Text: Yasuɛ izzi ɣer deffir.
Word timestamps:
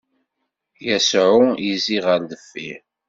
Yasuɛ 0.87 1.35
izzi 1.71 1.97
ɣer 2.05 2.19
deffir. 2.29 2.79